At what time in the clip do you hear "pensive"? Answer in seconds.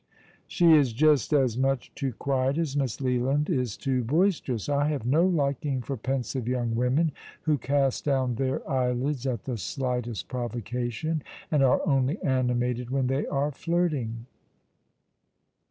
5.95-6.47